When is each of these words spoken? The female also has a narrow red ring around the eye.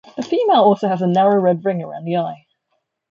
The 0.17 0.23
female 0.23 0.63
also 0.63 0.87
has 0.87 1.03
a 1.03 1.07
narrow 1.07 1.39
red 1.39 1.63
ring 1.63 1.83
around 1.83 2.05
the 2.05 2.17
eye. 2.17 2.47